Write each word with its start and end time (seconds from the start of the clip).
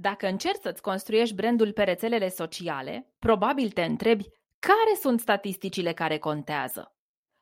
Dacă 0.00 0.26
încerci 0.26 0.60
să-ți 0.62 0.82
construiești 0.82 1.34
brandul 1.34 1.72
pe 1.72 1.82
rețelele 1.82 2.28
sociale, 2.28 3.12
probabil 3.18 3.70
te 3.70 3.82
întrebi 3.82 4.24
care 4.58 4.98
sunt 5.00 5.20
statisticile 5.20 5.92
care 5.92 6.18
contează. 6.18 6.94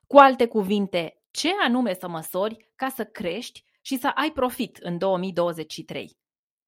Cu 0.07 0.17
alte 0.17 0.47
cuvinte, 0.47 1.21
ce 1.31 1.49
anume 1.63 1.93
să 1.93 2.07
măsori 2.07 2.71
ca 2.75 2.89
să 2.89 3.03
crești 3.03 3.63
și 3.81 3.97
să 3.97 4.07
ai 4.07 4.31
profit 4.31 4.77
în 4.77 4.97
2023. 4.97 6.17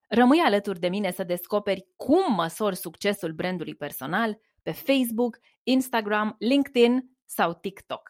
Rămâi 0.07 0.39
alături 0.39 0.79
de 0.79 0.87
mine 0.87 1.11
să 1.11 1.23
descoperi 1.23 1.87
cum 1.95 2.33
măsori 2.33 2.75
succesul 2.75 3.31
brandului 3.31 3.75
personal 3.75 4.39
pe 4.61 4.71
Facebook, 4.71 5.37
Instagram, 5.63 6.35
LinkedIn 6.39 7.17
sau 7.25 7.53
TikTok. 7.53 8.09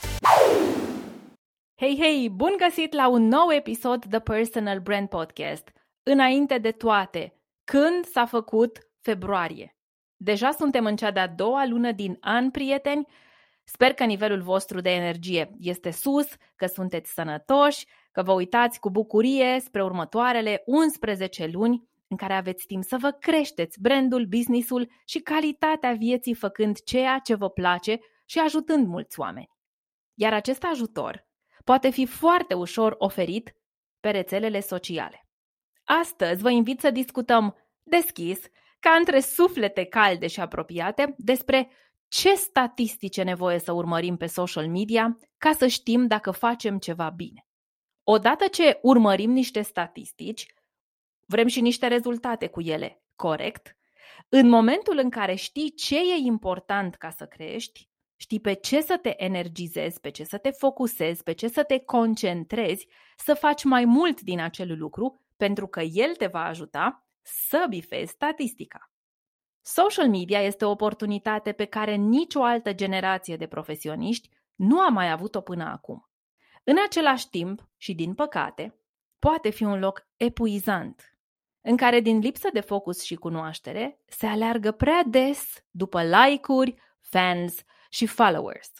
Hei, 1.81 1.97
hei, 1.99 2.29
bun 2.29 2.53
găsit 2.57 2.93
la 2.93 3.07
un 3.07 3.27
nou 3.27 3.51
episod 3.51 4.05
The 4.09 4.19
Personal 4.19 4.79
Brand 4.79 5.09
Podcast. 5.09 5.71
Înainte 6.03 6.57
de 6.57 6.71
toate, 6.71 7.33
când 7.63 8.05
s-a 8.05 8.25
făcut 8.25 8.89
februarie? 8.99 9.77
Deja 10.15 10.51
suntem 10.51 10.85
în 10.85 10.95
cea 10.95 11.11
de-a 11.11 11.27
doua 11.27 11.65
lună 11.65 11.91
din 11.91 12.17
an, 12.19 12.51
prieteni. 12.51 13.07
Sper 13.63 13.93
că 13.93 14.03
nivelul 14.03 14.41
vostru 14.41 14.81
de 14.81 14.89
energie 14.89 15.51
este 15.59 15.91
sus, 15.91 16.27
că 16.55 16.65
sunteți 16.65 17.13
sănătoși, 17.13 17.85
că 18.11 18.23
vă 18.23 18.31
uitați 18.31 18.79
cu 18.79 18.89
bucurie 18.89 19.59
spre 19.59 19.83
următoarele 19.83 20.61
11 20.65 21.45
luni 21.45 21.89
în 22.07 22.17
care 22.17 22.33
aveți 22.33 22.65
timp 22.65 22.83
să 22.83 22.97
vă 22.99 23.11
creșteți 23.11 23.81
brandul, 23.81 24.25
businessul 24.25 24.89
și 25.05 25.19
calitatea 25.19 25.93
vieții 25.93 26.33
făcând 26.33 26.83
ceea 26.83 27.19
ce 27.19 27.35
vă 27.35 27.49
place 27.49 27.99
și 28.25 28.39
ajutând 28.39 28.87
mulți 28.87 29.19
oameni. 29.19 29.49
Iar 30.13 30.33
acest 30.33 30.63
ajutor 30.63 31.29
poate 31.63 31.89
fi 31.89 32.05
foarte 32.05 32.53
ușor 32.53 32.95
oferit 32.97 33.55
pe 33.99 34.09
rețelele 34.09 34.59
sociale. 34.59 35.25
Astăzi 35.83 36.41
vă 36.41 36.49
invit 36.49 36.79
să 36.79 36.91
discutăm 36.91 37.55
deschis, 37.83 38.39
ca 38.79 38.91
între 38.91 39.19
suflete 39.19 39.85
calde 39.85 40.27
și 40.27 40.39
apropiate, 40.39 41.15
despre 41.17 41.69
ce 42.07 42.33
statistici 42.33 43.17
e 43.17 43.23
nevoie 43.23 43.59
să 43.59 43.71
urmărim 43.71 44.17
pe 44.17 44.25
social 44.25 44.67
media 44.67 45.17
ca 45.37 45.53
să 45.53 45.67
știm 45.67 46.07
dacă 46.07 46.31
facem 46.31 46.77
ceva 46.77 47.09
bine. 47.09 47.45
Odată 48.03 48.47
ce 48.47 48.79
urmărim 48.81 49.31
niște 49.31 49.61
statistici, 49.61 50.45
vrem 51.25 51.47
și 51.47 51.61
niște 51.61 51.87
rezultate 51.87 52.47
cu 52.47 52.61
ele, 52.61 53.03
corect? 53.15 53.75
În 54.29 54.49
momentul 54.49 54.97
în 54.97 55.09
care 55.09 55.35
știi 55.35 55.73
ce 55.73 55.95
e 55.95 56.15
important 56.15 56.95
ca 56.95 57.09
să 57.09 57.25
crești, 57.25 57.89
știi 58.21 58.39
pe 58.39 58.53
ce 58.53 58.81
să 58.81 58.97
te 58.97 59.23
energizezi, 59.23 59.99
pe 59.99 60.09
ce 60.09 60.23
să 60.23 60.37
te 60.37 60.49
focusezi, 60.49 61.23
pe 61.23 61.31
ce 61.31 61.47
să 61.47 61.63
te 61.63 61.79
concentrezi, 61.79 62.87
să 63.17 63.33
faci 63.33 63.63
mai 63.63 63.85
mult 63.85 64.21
din 64.21 64.39
acel 64.39 64.77
lucru, 64.77 65.21
pentru 65.37 65.67
că 65.67 65.81
el 65.81 66.15
te 66.15 66.27
va 66.27 66.43
ajuta 66.43 67.05
să 67.21 67.65
bifezi 67.69 68.11
statistica. 68.11 68.91
Social 69.61 70.09
media 70.09 70.41
este 70.41 70.65
o 70.65 70.69
oportunitate 70.69 71.51
pe 71.51 71.65
care 71.65 71.95
nicio 71.95 72.43
altă 72.43 72.73
generație 72.73 73.35
de 73.35 73.47
profesioniști 73.47 74.29
nu 74.55 74.79
a 74.79 74.89
mai 74.89 75.11
avut-o 75.11 75.41
până 75.41 75.63
acum. 75.63 76.09
În 76.63 76.75
același 76.85 77.29
timp, 77.29 77.69
și 77.77 77.93
din 77.93 78.13
păcate, 78.13 78.79
poate 79.19 79.49
fi 79.49 79.63
un 79.63 79.79
loc 79.79 80.07
epuizant, 80.17 81.17
în 81.61 81.77
care 81.77 81.99
din 81.99 82.19
lipsă 82.19 82.49
de 82.53 82.59
focus 82.59 83.03
și 83.03 83.15
cunoaștere 83.15 83.99
se 84.07 84.25
aleargă 84.25 84.71
prea 84.71 85.03
des 85.07 85.63
după 85.71 86.03
like-uri, 86.03 86.75
fans 86.99 87.63
și 87.91 88.05
followers. 88.05 88.71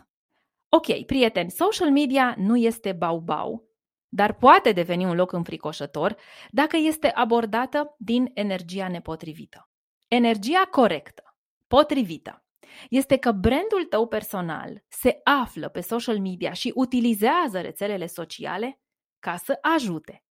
Ok, 0.69 1.05
prieteni, 1.05 1.51
social 1.51 1.91
media 1.91 2.35
nu 2.37 2.57
este 2.57 2.91
bau-bau, 2.91 3.69
dar 4.09 4.33
poate 4.33 4.71
deveni 4.71 5.05
un 5.05 5.15
loc 5.15 5.31
înfricoșător 5.31 6.15
dacă 6.49 6.77
este 6.77 7.07
abordată 7.07 7.95
din 7.97 8.31
energia 8.33 8.87
nepotrivită. 8.87 9.69
Energia 10.07 10.67
corectă, 10.71 11.35
potrivită, 11.67 12.45
este 12.89 13.17
că 13.17 13.31
brandul 13.31 13.85
tău 13.89 14.07
personal 14.07 14.83
se 14.87 15.19
află 15.23 15.69
pe 15.69 15.81
social 15.81 16.19
media 16.19 16.53
și 16.53 16.71
utilizează 16.75 17.61
rețelele 17.61 18.05
sociale 18.05 18.79
ca 19.19 19.37
să 19.37 19.57
ajute, 19.61 20.23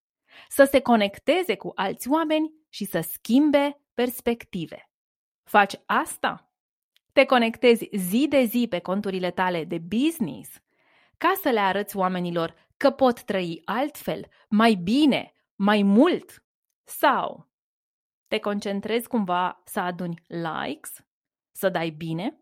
să 0.49 0.65
se 0.65 0.81
conecteze 0.81 1.57
cu 1.57 1.73
alți 1.75 2.09
oameni 2.09 2.53
și 2.69 2.85
să 2.85 3.01
schimbe 3.01 3.81
perspective. 3.95 4.91
Faci 5.43 5.75
asta? 5.87 6.50
Te 7.12 7.25
conectezi 7.25 7.88
zi 7.93 8.26
de 8.28 8.44
zi 8.44 8.66
pe 8.69 8.78
conturile 8.78 9.31
tale 9.31 9.65
de 9.65 9.78
business 9.78 10.62
ca 11.19 11.32
să 11.43 11.48
le 11.48 11.60
arăți 11.60 11.97
oamenilor 11.97 12.54
că 12.76 12.91
pot 12.91 13.22
trăi 13.22 13.62
altfel, 13.65 14.26
mai 14.48 14.75
bine, 14.75 15.34
mai 15.54 15.82
mult? 15.82 16.44
Sau 16.84 17.48
te 18.26 18.38
concentrezi 18.38 19.09
cumva 19.09 19.62
să 19.65 19.81
aduni 19.81 20.22
likes, 20.26 21.04
să 21.53 21.69
dai 21.69 21.91
bine, 21.91 22.41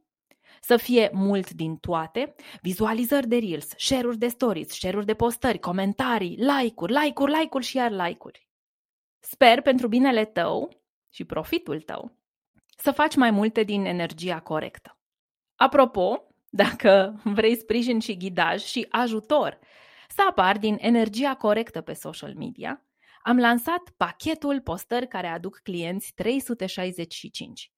să 0.60 0.76
fie 0.76 1.10
mult 1.12 1.50
din 1.50 1.76
toate, 1.76 2.34
vizualizări 2.62 3.28
de 3.28 3.38
reels, 3.38 3.72
share-uri 3.76 4.18
de 4.18 4.28
stories, 4.28 4.68
share-uri 4.68 5.06
de 5.06 5.14
postări, 5.14 5.58
comentarii, 5.58 6.36
like-uri, 6.36 6.92
like-uri, 6.92 7.32
like-uri 7.32 7.64
și 7.64 7.76
iar 7.76 7.90
like-uri. 7.90 8.48
Sper 9.18 9.62
pentru 9.62 9.88
binele 9.88 10.24
tău 10.24 10.82
și 11.08 11.24
profitul 11.24 11.80
tău 11.80 12.17
să 12.80 12.90
faci 12.90 13.16
mai 13.16 13.30
multe 13.30 13.62
din 13.62 13.84
energia 13.84 14.40
corectă. 14.40 14.98
Apropo, 15.54 16.22
dacă 16.50 17.20
vrei 17.24 17.56
sprijin 17.56 17.98
și 17.98 18.16
ghidaj 18.16 18.62
și 18.62 18.86
ajutor 18.90 19.58
să 20.08 20.22
apar 20.28 20.58
din 20.58 20.76
energia 20.80 21.34
corectă 21.34 21.80
pe 21.80 21.92
social 21.92 22.34
media, 22.34 22.82
am 23.22 23.38
lansat 23.38 23.90
pachetul 23.96 24.60
postări 24.60 25.08
care 25.08 25.26
aduc 25.26 25.60
clienți 25.62 26.12
365. 26.14 27.72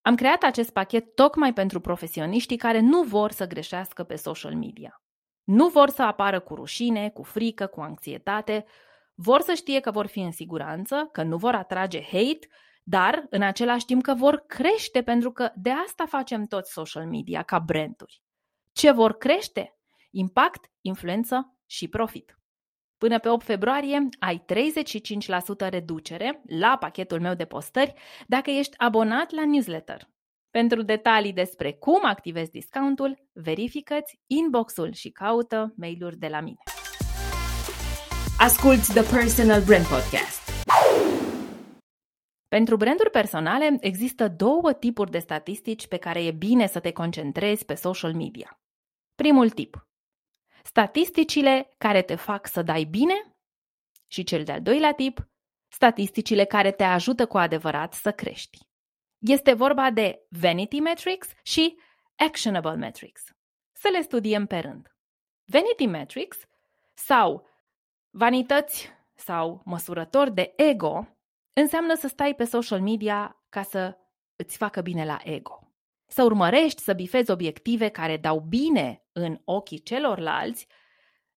Am 0.01 0.15
creat 0.15 0.43
acest 0.43 0.69
pachet 0.69 1.15
tocmai 1.15 1.53
pentru 1.53 1.79
profesioniștii 1.79 2.57
care 2.57 2.79
nu 2.79 3.03
vor 3.03 3.31
să 3.31 3.47
greșească 3.47 4.03
pe 4.03 4.15
social 4.15 4.55
media. 4.55 5.01
Nu 5.43 5.67
vor 5.67 5.89
să 5.89 6.01
apară 6.01 6.39
cu 6.39 6.55
rușine, 6.55 7.09
cu 7.09 7.23
frică, 7.23 7.67
cu 7.67 7.81
anxietate, 7.81 8.65
vor 9.13 9.41
să 9.41 9.53
știe 9.53 9.79
că 9.79 9.91
vor 9.91 10.05
fi 10.05 10.19
în 10.19 10.31
siguranță, 10.31 11.09
că 11.11 11.23
nu 11.23 11.37
vor 11.37 11.53
atrage 11.53 12.01
hate, 12.01 12.47
dar 12.83 13.25
în 13.29 13.41
același 13.41 13.85
timp 13.85 14.03
că 14.03 14.13
vor 14.13 14.43
crește 14.47 15.03
pentru 15.03 15.31
că 15.31 15.51
de 15.55 15.69
asta 15.69 16.05
facem 16.05 16.45
toți 16.45 16.71
social 16.71 17.07
media 17.07 17.43
ca 17.43 17.59
branduri. 17.59 18.21
Ce 18.71 18.91
vor 18.91 19.17
crește? 19.17 19.77
Impact, 20.11 20.71
influență 20.81 21.57
și 21.65 21.87
profit. 21.87 22.38
Până 22.99 23.19
pe 23.19 23.29
8 23.29 23.45
februarie 23.45 24.09
ai 24.19 24.45
35% 25.65 25.69
reducere 25.69 26.41
la 26.47 26.77
pachetul 26.79 27.19
meu 27.19 27.33
de 27.33 27.45
postări 27.45 27.93
dacă 28.27 28.49
ești 28.49 28.77
abonat 28.77 29.31
la 29.31 29.45
newsletter. 29.45 30.09
Pentru 30.49 30.81
detalii 30.81 31.33
despre 31.33 31.71
cum 31.73 32.05
activezi 32.05 32.51
discountul, 32.51 33.27
verifică-ți 33.33 34.19
inbox-ul 34.27 34.93
și 34.93 35.09
caută 35.09 35.73
mail-uri 35.77 36.17
de 36.17 36.27
la 36.27 36.39
mine. 36.39 36.57
Asculți 38.39 38.93
The 38.93 39.15
Personal 39.15 39.61
Brand 39.61 39.85
Podcast. 39.85 40.67
Pentru 42.47 42.75
branduri 42.75 43.09
personale 43.09 43.77
există 43.79 44.27
două 44.27 44.73
tipuri 44.73 45.11
de 45.11 45.19
statistici 45.19 45.87
pe 45.87 45.97
care 45.97 46.23
e 46.23 46.31
bine 46.31 46.67
să 46.67 46.79
te 46.79 46.91
concentrezi 46.91 47.65
pe 47.65 47.73
social 47.73 48.13
media. 48.13 48.61
Primul 49.15 49.49
tip. 49.49 49.88
Statisticile 50.63 51.73
care 51.77 52.01
te 52.01 52.15
fac 52.15 52.47
să 52.47 52.61
dai 52.61 52.83
bine 52.83 53.35
și 54.07 54.23
cel 54.23 54.43
de-al 54.43 54.61
doilea 54.61 54.93
tip, 54.93 55.29
statisticile 55.67 56.45
care 56.45 56.71
te 56.71 56.83
ajută 56.83 57.27
cu 57.27 57.37
adevărat 57.37 57.93
să 57.93 58.11
crești. 58.11 58.57
Este 59.17 59.53
vorba 59.53 59.91
de 59.91 60.25
Vanity 60.29 60.79
Metrics 60.79 61.27
și 61.43 61.79
Actionable 62.15 62.75
Metrics. 62.75 63.23
Să 63.71 63.89
le 63.91 64.01
studiem 64.01 64.45
pe 64.45 64.57
rând. 64.57 64.95
Vanity 65.45 65.85
Metrics 65.85 66.37
sau 66.93 67.47
vanități 68.09 68.89
sau 69.15 69.61
măsurători 69.65 70.33
de 70.33 70.53
ego 70.55 71.07
înseamnă 71.53 71.95
să 71.95 72.07
stai 72.07 72.35
pe 72.35 72.43
social 72.43 72.81
media 72.81 73.43
ca 73.49 73.63
să 73.63 73.97
îți 74.35 74.57
facă 74.57 74.81
bine 74.81 75.05
la 75.05 75.17
ego. 75.23 75.68
Să 76.11 76.23
urmărești 76.23 76.81
să 76.81 76.93
bifezi 76.93 77.31
obiective 77.31 77.89
care 77.89 78.17
dau 78.17 78.39
bine 78.39 79.05
în 79.11 79.39
ochii 79.43 79.81
celorlalți, 79.81 80.67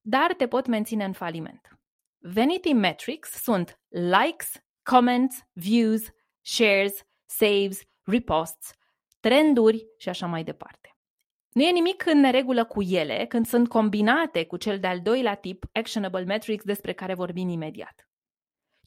dar 0.00 0.34
te 0.34 0.48
pot 0.48 0.66
menține 0.66 1.04
în 1.04 1.12
faliment. 1.12 1.78
Vanity 2.18 2.72
metrics 2.72 3.30
sunt 3.30 3.80
likes, 3.88 4.52
comments, 4.82 5.46
views, 5.52 6.02
shares, 6.40 7.06
saves, 7.26 7.80
reposts, 8.04 8.72
trenduri 9.20 9.86
și 9.98 10.08
așa 10.08 10.26
mai 10.26 10.44
departe. 10.44 10.96
Nu 11.52 11.62
e 11.62 11.70
nimic 11.70 12.06
în 12.06 12.20
neregulă 12.20 12.64
cu 12.64 12.82
ele 12.82 13.26
când 13.28 13.46
sunt 13.46 13.68
combinate 13.68 14.44
cu 14.46 14.56
cel 14.56 14.78
de-al 14.78 15.00
doilea 15.00 15.34
tip, 15.34 15.64
actionable 15.72 16.24
metrics, 16.24 16.64
despre 16.64 16.92
care 16.92 17.14
vorbim 17.14 17.48
imediat. 17.48 18.08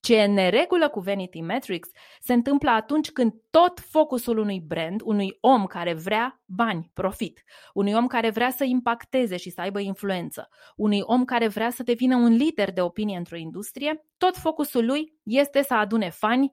Ce 0.06 0.16
e 0.16 0.24
în 0.24 0.34
neregulă 0.34 0.90
cu 0.90 1.00
Vanity 1.00 1.42
Metrics 1.42 1.90
se 2.20 2.34
întâmplă 2.34 2.70
atunci 2.70 3.12
când 3.12 3.34
tot 3.50 3.80
focusul 3.80 4.38
unui 4.38 4.60
brand, 4.60 5.02
unui 5.04 5.38
om 5.42 5.66
care 5.66 5.94
vrea 5.94 6.42
bani, 6.46 6.92
profit, 6.94 7.44
unui 7.74 7.94
om 7.94 8.08
care 8.08 8.30
vrea 8.30 8.50
să 8.50 8.64
impacteze 8.64 9.38
și 9.38 9.50
să 9.50 9.62
aibă 9.62 9.80
influență, 9.80 10.50
unui 10.76 11.02
om 11.02 11.26
care 11.26 11.48
vrea 11.48 11.70
să 11.70 11.84
devină 11.84 12.16
un 12.16 12.36
lider 12.36 12.72
de 12.74 12.82
opinie 12.82 13.18
într-o 13.18 13.36
industrie, 13.36 14.06
tot 14.18 14.38
focusul 14.38 14.86
lui 14.86 15.20
este 15.24 15.62
să 15.62 15.74
adune 15.74 16.10
fani 16.10 16.52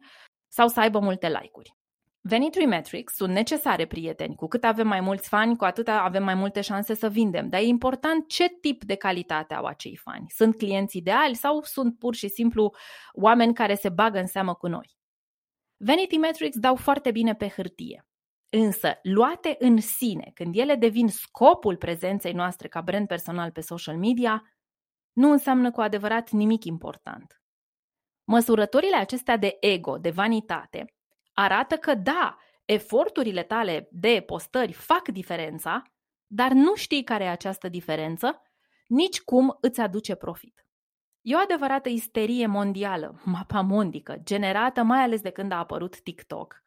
sau 0.48 0.68
să 0.68 0.80
aibă 0.80 0.98
multe 0.98 1.26
like-uri. 1.28 1.81
Venituri 2.24 2.66
metrics 2.66 3.14
sunt 3.14 3.32
necesare, 3.32 3.86
prieteni. 3.86 4.34
Cu 4.34 4.46
cât 4.46 4.64
avem 4.64 4.86
mai 4.86 5.00
mulți 5.00 5.28
fani, 5.28 5.56
cu 5.56 5.64
atât 5.64 5.88
avem 5.88 6.24
mai 6.24 6.34
multe 6.34 6.60
șanse 6.60 6.94
să 6.94 7.08
vindem. 7.08 7.48
Dar 7.48 7.60
e 7.60 7.64
important 7.64 8.28
ce 8.28 8.48
tip 8.48 8.84
de 8.84 8.94
calitate 8.94 9.54
au 9.54 9.64
acei 9.64 9.96
fani. 9.96 10.26
Sunt 10.28 10.56
clienți 10.56 10.96
ideali 10.96 11.34
sau 11.34 11.62
sunt 11.62 11.98
pur 11.98 12.14
și 12.14 12.28
simplu 12.28 12.74
oameni 13.12 13.54
care 13.54 13.74
se 13.74 13.88
bagă 13.88 14.18
în 14.18 14.26
seamă 14.26 14.54
cu 14.54 14.66
noi? 14.66 14.96
Vanity 15.76 16.16
metrics 16.16 16.58
dau 16.58 16.76
foarte 16.76 17.10
bine 17.10 17.34
pe 17.34 17.48
hârtie. 17.48 18.06
Însă, 18.48 18.98
luate 19.02 19.56
în 19.58 19.80
sine, 19.80 20.30
când 20.34 20.56
ele 20.56 20.74
devin 20.74 21.08
scopul 21.08 21.76
prezenței 21.76 22.32
noastre 22.32 22.68
ca 22.68 22.80
brand 22.80 23.06
personal 23.06 23.50
pe 23.50 23.60
social 23.60 23.96
media, 23.96 24.54
nu 25.12 25.30
înseamnă 25.30 25.70
cu 25.70 25.80
adevărat 25.80 26.30
nimic 26.30 26.64
important. 26.64 27.42
Măsurătorile 28.24 28.96
acestea 28.96 29.36
de 29.36 29.56
ego, 29.60 29.98
de 29.98 30.10
vanitate, 30.10 30.94
arată 31.32 31.76
că 31.76 31.94
da, 31.94 32.36
eforturile 32.64 33.42
tale 33.42 33.88
de 33.90 34.22
postări 34.26 34.72
fac 34.72 35.08
diferența, 35.08 35.82
dar 36.26 36.50
nu 36.50 36.74
știi 36.74 37.04
care 37.04 37.24
e 37.24 37.28
această 37.28 37.68
diferență, 37.68 38.42
nici 38.86 39.20
cum 39.20 39.58
îți 39.60 39.80
aduce 39.80 40.14
profit. 40.14 40.66
E 41.20 41.34
o 41.34 41.38
adevărată 41.38 41.88
isterie 41.88 42.46
mondială, 42.46 43.20
mapamondică, 43.24 44.16
generată 44.22 44.82
mai 44.82 45.02
ales 45.02 45.20
de 45.20 45.30
când 45.30 45.52
a 45.52 45.58
apărut 45.58 46.00
TikTok, 46.00 46.64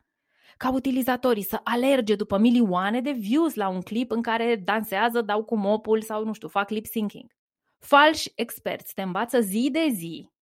ca 0.58 0.72
utilizatorii 0.72 1.44
să 1.44 1.60
alerge 1.64 2.16
după 2.16 2.38
milioane 2.38 3.02
de 3.02 3.12
views 3.12 3.54
la 3.54 3.68
un 3.68 3.82
clip 3.82 4.12
în 4.12 4.22
care 4.22 4.56
dansează, 4.56 5.22
dau 5.22 5.44
cu 5.44 5.58
mopul 5.58 6.02
sau, 6.02 6.26
nu 6.26 6.34
știu, 6.34 6.48
fac 6.48 6.70
lip 6.70 6.86
syncing. 6.86 7.32
Falși 7.80 8.32
experți 8.36 8.94
te 8.94 9.02
învață 9.02 9.40
zi 9.40 9.70
de 9.72 9.88
zi 9.92 10.34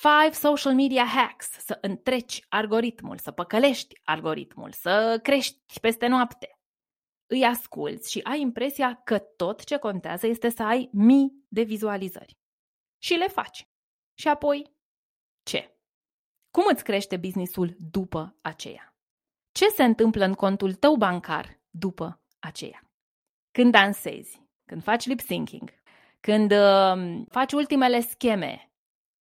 Five 0.00 0.32
social 0.32 0.74
media 0.74 1.04
hacks, 1.04 1.50
să 1.50 1.78
întreci 1.80 2.44
algoritmul, 2.48 3.18
să 3.18 3.30
păcălești 3.30 4.00
algoritmul, 4.04 4.72
să 4.72 5.18
crești 5.22 5.80
peste 5.80 6.06
noapte. 6.06 6.58
Îi 7.26 7.44
asculți 7.44 8.10
și 8.10 8.20
ai 8.22 8.40
impresia 8.40 8.94
că 9.04 9.18
tot 9.18 9.64
ce 9.64 9.76
contează 9.76 10.26
este 10.26 10.48
să 10.48 10.62
ai 10.62 10.88
mii 10.92 11.44
de 11.48 11.62
vizualizări. 11.62 12.38
Și 13.02 13.14
le 13.14 13.26
faci. 13.26 13.68
Și 14.18 14.28
apoi, 14.28 14.76
ce? 15.42 15.76
Cum 16.50 16.64
îți 16.68 16.84
crește 16.84 17.16
businessul 17.16 17.76
după 17.78 18.38
aceea? 18.40 18.96
Ce 19.52 19.68
se 19.68 19.84
întâmplă 19.84 20.24
în 20.24 20.34
contul 20.34 20.74
tău 20.74 20.96
bancar 20.96 21.60
după 21.70 22.22
aceea? 22.38 22.90
Când 23.50 23.72
dansezi, 23.72 24.42
când 24.64 24.82
faci 24.82 25.06
lip 25.06 25.20
syncing, 25.20 25.70
când 26.20 26.52
uh, 26.52 27.22
faci 27.28 27.52
ultimele 27.52 28.00
scheme 28.00 28.69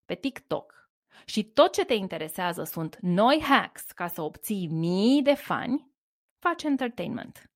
pe 0.10 0.16
TikTok 0.16 0.90
și 1.26 1.44
tot 1.44 1.74
ce 1.74 1.86
te 1.86 1.94
interesează 1.94 2.64
sunt 2.64 2.98
noi 3.02 3.42
hacks 3.42 3.92
ca 3.92 4.08
să 4.08 4.22
obții 4.22 4.68
mii 4.68 5.22
de 5.22 5.34
fani, 5.34 5.92
faci 6.40 6.64
entertainment. 6.64 7.52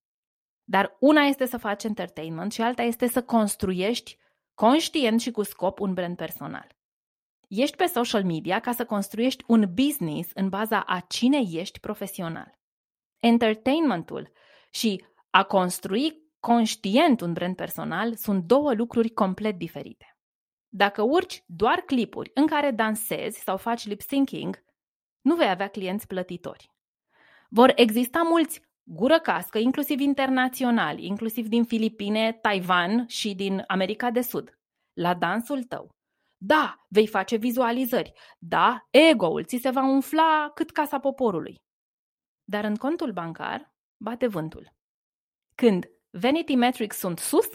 Dar 0.64 0.96
una 1.00 1.22
este 1.22 1.46
să 1.46 1.58
faci 1.58 1.84
entertainment 1.84 2.52
și 2.52 2.62
alta 2.62 2.82
este 2.82 3.08
să 3.08 3.24
construiești 3.24 4.18
conștient 4.54 5.22
și 5.22 5.32
cu 5.32 5.44
scop 5.44 5.80
un 5.80 5.94
brand 5.94 6.16
personal. 6.16 6.68
Ești 7.48 7.76
pe 7.76 7.86
social 7.86 8.24
media 8.24 8.60
ca 8.60 8.72
să 8.72 8.86
construiești 8.86 9.44
un 9.48 9.74
business 9.74 10.32
în 10.34 10.50
baza 10.50 10.80
a 10.80 11.00
cine 11.00 11.42
ești 11.52 11.80
profesional. 11.80 12.60
Entertainmentul 13.20 14.32
și 14.70 15.06
a 15.30 15.44
construi 15.44 16.32
conștient 16.40 17.22
un 17.22 17.34
brand 17.34 17.56
personal 17.56 18.16
sunt 18.16 18.44
două 18.44 18.74
lucruri 18.74 19.10
complet 19.10 19.58
diferite. 19.58 20.13
Dacă 20.76 21.02
urci 21.02 21.44
doar 21.46 21.80
clipuri 21.80 22.32
în 22.34 22.48
care 22.48 22.72
dansezi 22.72 23.40
sau 23.40 23.58
faci 23.58 23.86
lip 23.86 24.02
syncing, 24.02 24.64
nu 25.22 25.36
vei 25.36 25.50
avea 25.50 25.68
clienți 25.68 26.08
plătitori. 26.08 26.72
Vor 27.50 27.72
exista 27.76 28.22
mulți 28.22 28.62
gură 28.84 29.20
cască, 29.20 29.58
inclusiv 29.58 30.00
internaționali, 30.00 31.06
inclusiv 31.06 31.48
din 31.48 31.64
Filipine, 31.64 32.32
Taiwan 32.32 33.08
și 33.08 33.36
din 33.36 33.64
America 33.68 34.12
de 34.12 34.22
Sud, 34.22 34.60
la 34.94 35.14
dansul 35.14 35.64
tău. 35.64 35.90
Da, 36.38 36.86
vei 36.90 37.08
face 37.08 37.36
vizualizări. 37.36 38.14
Da, 38.38 38.88
ego-ul 38.90 39.44
ți 39.44 39.58
se 39.58 39.70
va 39.70 39.84
umfla 39.84 40.52
cât 40.54 40.72
casa 40.72 41.00
poporului. 41.00 41.62
Dar 42.44 42.64
în 42.64 42.76
contul 42.76 43.12
bancar 43.12 43.74
bate 43.98 44.28
vântul. 44.28 44.74
Când 45.56 45.86
Vanity 46.10 46.56
Metrics 46.56 46.98
sunt 46.98 47.20
sus, 47.20 47.48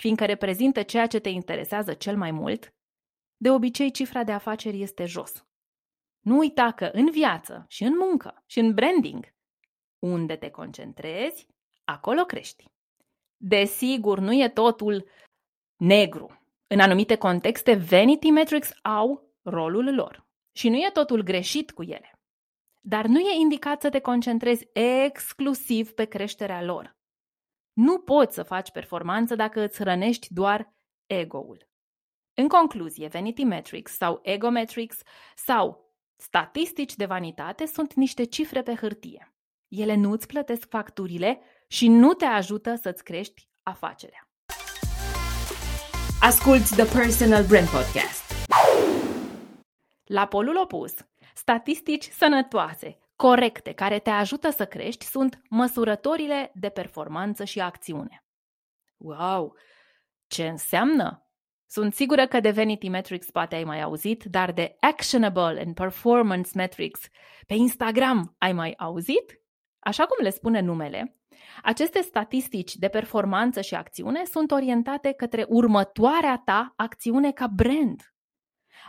fiindcă 0.00 0.24
reprezintă 0.24 0.82
ceea 0.82 1.06
ce 1.06 1.18
te 1.18 1.28
interesează 1.28 1.94
cel 1.94 2.16
mai 2.16 2.30
mult, 2.30 2.74
de 3.36 3.50
obicei 3.50 3.90
cifra 3.90 4.24
de 4.24 4.32
afaceri 4.32 4.82
este 4.82 5.04
jos. 5.04 5.46
Nu 6.20 6.38
uita 6.38 6.72
că 6.72 6.90
în 6.92 7.10
viață 7.10 7.64
și 7.68 7.84
în 7.84 7.96
muncă 7.96 8.42
și 8.46 8.58
în 8.58 8.74
branding, 8.74 9.34
unde 9.98 10.36
te 10.36 10.50
concentrezi, 10.50 11.46
acolo 11.84 12.24
crești. 12.24 12.64
Desigur, 13.36 14.18
nu 14.18 14.32
e 14.32 14.48
totul 14.48 15.08
negru. 15.76 16.40
În 16.66 16.80
anumite 16.80 17.16
contexte, 17.16 17.74
vanity 17.74 18.30
metrics 18.30 18.72
au 18.82 19.32
rolul 19.42 19.94
lor. 19.94 20.26
Și 20.52 20.68
nu 20.68 20.76
e 20.76 20.90
totul 20.92 21.22
greșit 21.22 21.70
cu 21.70 21.82
ele. 21.82 22.12
Dar 22.80 23.06
nu 23.06 23.18
e 23.18 23.40
indicat 23.40 23.80
să 23.80 23.90
te 23.90 24.00
concentrezi 24.00 24.68
exclusiv 24.72 25.92
pe 25.92 26.04
creșterea 26.04 26.62
lor. 26.62 26.97
Nu 27.80 27.98
poți 27.98 28.34
să 28.34 28.42
faci 28.42 28.70
performanță 28.70 29.34
dacă 29.34 29.60
îți 29.60 29.78
hrănești 29.78 30.26
doar 30.30 30.74
ego-ul. 31.06 31.68
În 32.34 32.48
concluzie, 32.48 33.08
Vanity 33.08 33.44
Metrics 33.44 33.92
sau 33.92 34.18
Ego 34.22 34.48
Metrics 34.48 34.96
sau 35.36 35.92
statistici 36.16 36.96
de 36.96 37.04
vanitate 37.04 37.66
sunt 37.66 37.94
niște 37.94 38.24
cifre 38.24 38.62
pe 38.62 38.74
hârtie. 38.74 39.34
Ele 39.68 39.94
nu 39.94 40.10
îți 40.10 40.26
plătesc 40.26 40.68
facturile 40.68 41.40
și 41.68 41.88
nu 41.88 42.12
te 42.12 42.24
ajută 42.24 42.74
să-ți 42.74 43.04
crești 43.04 43.48
afacerea. 43.62 44.28
Asculți 46.20 46.74
The 46.74 46.98
Personal 46.98 47.44
Brand 47.44 47.68
Podcast. 47.68 48.32
La 50.04 50.26
polul 50.26 50.56
opus, 50.56 50.94
statistici 51.34 52.04
sănătoase, 52.04 52.98
corecte 53.18 53.72
care 53.72 53.98
te 53.98 54.10
ajută 54.10 54.50
să 54.50 54.66
crești 54.66 55.04
sunt 55.04 55.40
măsurătorile 55.50 56.50
de 56.54 56.68
performanță 56.68 57.44
și 57.44 57.60
acțiune. 57.60 58.24
Wow! 58.96 59.56
Ce 60.26 60.48
înseamnă? 60.48 61.26
Sunt 61.66 61.94
sigură 61.94 62.26
că 62.26 62.40
de 62.40 62.50
Vanity 62.50 62.88
Metrics 62.88 63.30
poate 63.30 63.54
ai 63.54 63.64
mai 63.64 63.82
auzit, 63.82 64.24
dar 64.24 64.52
de 64.52 64.76
Actionable 64.80 65.60
and 65.60 65.74
Performance 65.74 66.50
Metrics 66.54 67.00
pe 67.46 67.54
Instagram 67.54 68.34
ai 68.38 68.52
mai 68.52 68.74
auzit? 68.76 69.42
Așa 69.78 70.06
cum 70.06 70.24
le 70.24 70.30
spune 70.30 70.60
numele, 70.60 71.16
aceste 71.62 72.00
statistici 72.00 72.74
de 72.74 72.88
performanță 72.88 73.60
și 73.60 73.74
acțiune 73.74 74.24
sunt 74.24 74.50
orientate 74.50 75.12
către 75.12 75.44
următoarea 75.48 76.42
ta 76.44 76.72
acțiune 76.76 77.32
ca 77.32 77.46
brand. 77.46 78.02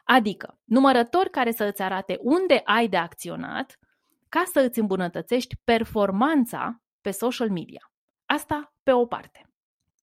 Adică, 0.04 0.60
numărători 0.64 1.30
care 1.30 1.52
să 1.52 1.64
îți 1.64 1.82
arate 1.82 2.18
unde 2.22 2.62
ai 2.64 2.88
de 2.88 2.98
acționat 2.98 3.80
ca 4.30 4.44
să 4.52 4.60
îți 4.60 4.80
îmbunătățești 4.80 5.56
performanța 5.64 6.82
pe 7.02 7.12
social 7.12 7.50
media. 7.50 7.92
Asta 8.26 8.76
pe 8.84 8.92
o 8.92 9.06
parte. 9.06 9.50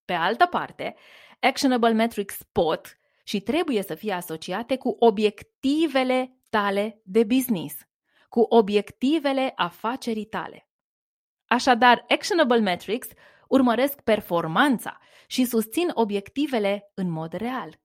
Pe 0.04 0.12
altă 0.12 0.46
parte, 0.46 0.94
Actionable 1.40 1.92
Metrics 1.92 2.38
pot 2.52 2.98
și 3.24 3.40
trebuie 3.40 3.82
să 3.82 3.94
fie 3.94 4.12
asociate 4.12 4.76
cu 4.76 4.96
obiectivele 4.98 6.38
tale 6.48 7.00
de 7.04 7.24
business, 7.24 7.74
cu 8.28 8.40
obiectivele 8.40 9.52
afacerii 9.56 10.26
tale. 10.26 10.68
Așadar, 11.46 12.04
Actionable 12.08 12.60
Metrics 12.60 13.08
urmăresc 13.48 14.00
performanța 14.00 14.98
și 15.26 15.44
susțin 15.44 15.90
obiectivele 15.92 16.90
în 16.94 17.10
mod 17.10 17.32
real. 17.32 17.80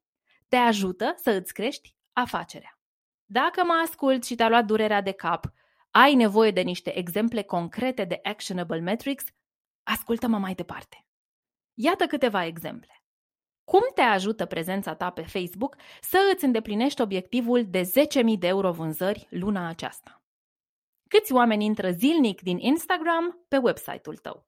Te 0.47 0.55
ajută 0.55 1.13
să 1.17 1.31
îți 1.31 1.53
crești 1.53 1.95
afacerea. 2.13 2.79
Dacă 3.25 3.63
mă 3.63 3.73
ascult 3.83 4.23
și 4.23 4.35
te-a 4.35 4.49
luat 4.49 4.65
durerea 4.65 5.01
de 5.01 5.11
cap, 5.11 5.45
ai 5.91 6.15
nevoie 6.15 6.51
de 6.51 6.61
niște 6.61 6.97
exemple 6.97 7.41
concrete 7.43 8.03
de 8.03 8.19
actionable 8.23 8.79
metrics, 8.79 9.23
ascultă-mă 9.83 10.37
mai 10.37 10.53
departe. 10.53 11.05
Iată 11.73 12.05
câteva 12.05 12.45
exemple. 12.45 13.03
Cum 13.63 13.81
te 13.95 14.01
ajută 14.01 14.45
prezența 14.45 14.95
ta 14.95 15.09
pe 15.09 15.21
Facebook 15.21 15.75
să 16.01 16.17
îți 16.33 16.45
îndeplinești 16.45 17.01
obiectivul 17.01 17.65
de 17.69 17.81
10.000 17.81 18.39
de 18.39 18.47
euro 18.47 18.71
vânzări 18.71 19.27
luna 19.29 19.67
aceasta? 19.67 20.23
Câți 21.09 21.33
oameni 21.33 21.65
intră 21.65 21.91
zilnic 21.91 22.41
din 22.41 22.57
Instagram 22.57 23.45
pe 23.47 23.57
website-ul 23.57 24.17
tău? 24.17 24.45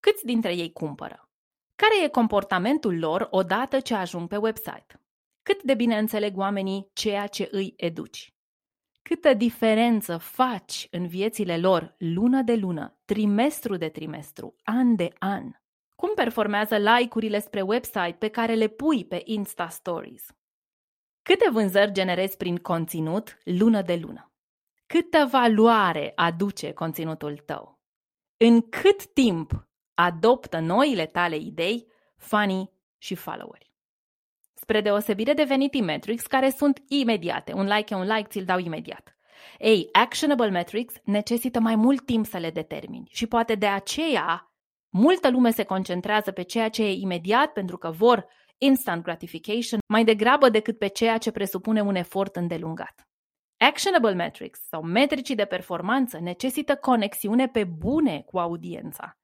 Câți 0.00 0.24
dintre 0.24 0.54
ei 0.54 0.72
cumpără? 0.72 1.30
Care 1.74 2.04
e 2.04 2.08
comportamentul 2.08 2.98
lor 2.98 3.26
odată 3.30 3.80
ce 3.80 3.94
ajung 3.94 4.28
pe 4.28 4.36
website? 4.36 5.00
Cât 5.42 5.62
de 5.62 5.74
bine 5.74 5.98
înțeleg 5.98 6.36
oamenii 6.36 6.90
ceea 6.92 7.26
ce 7.26 7.48
îi 7.50 7.74
educi? 7.76 8.34
Câtă 9.02 9.34
diferență 9.34 10.16
faci 10.16 10.88
în 10.90 11.06
viețile 11.06 11.58
lor 11.58 11.94
lună 11.98 12.42
de 12.42 12.54
lună, 12.54 13.00
trimestru 13.04 13.76
de 13.76 13.88
trimestru, 13.88 14.56
an 14.62 14.96
de 14.96 15.12
an? 15.18 15.50
Cum 15.96 16.14
performează 16.14 16.76
like-urile 16.76 17.38
spre 17.38 17.60
website 17.60 18.16
pe 18.18 18.28
care 18.28 18.54
le 18.54 18.68
pui 18.68 19.04
pe 19.04 19.22
Insta 19.24 19.68
Stories? 19.68 20.26
Câte 21.22 21.50
vânzări 21.50 21.92
generezi 21.92 22.36
prin 22.36 22.56
conținut 22.56 23.38
lună 23.44 23.82
de 23.82 23.96
lună? 23.96 24.32
Câtă 24.86 25.28
valoare 25.30 26.12
aduce 26.14 26.72
conținutul 26.72 27.36
tău? 27.36 27.80
În 28.36 28.68
cât 28.68 29.06
timp 29.06 29.68
adoptă 29.94 30.58
noile 30.58 31.06
tale 31.06 31.36
idei, 31.36 31.86
fanii 32.16 32.70
și 32.98 33.14
followeri? 33.14 33.71
Spre 34.62 34.80
deosebire 34.80 35.32
de 35.32 35.44
Vanity 35.44 35.80
Metrics, 35.80 36.26
care 36.26 36.50
sunt 36.50 36.82
imediate, 36.88 37.52
un 37.52 37.66
like 37.66 37.94
e 37.94 37.96
un 37.96 38.06
like, 38.06 38.28
ți-l 38.28 38.44
dau 38.44 38.58
imediat. 38.58 39.16
Ei, 39.58 39.88
actionable 39.92 40.50
metrics 40.50 40.94
necesită 41.04 41.60
mai 41.60 41.76
mult 41.76 42.06
timp 42.06 42.26
să 42.26 42.38
le 42.38 42.50
determini 42.50 43.08
și 43.12 43.26
poate 43.26 43.54
de 43.54 43.66
aceea 43.66 44.52
Multă 44.94 45.30
lume 45.30 45.50
se 45.50 45.64
concentrează 45.64 46.30
pe 46.30 46.42
ceea 46.42 46.68
ce 46.68 46.82
e 46.82 46.92
imediat 46.92 47.52
pentru 47.52 47.78
că 47.78 47.90
vor 47.90 48.26
instant 48.58 49.02
gratification 49.02 49.78
mai 49.88 50.04
degrabă 50.04 50.48
decât 50.48 50.78
pe 50.78 50.86
ceea 50.86 51.18
ce 51.18 51.30
presupune 51.30 51.80
un 51.80 51.94
efort 51.94 52.36
îndelungat. 52.36 53.08
Actionable 53.56 54.14
metrics 54.14 54.60
sau 54.68 54.82
metricii 54.82 55.34
de 55.34 55.44
performanță 55.44 56.18
necesită 56.18 56.76
conexiune 56.76 57.48
pe 57.48 57.64
bune 57.64 58.22
cu 58.26 58.38
audiența. 58.38 59.18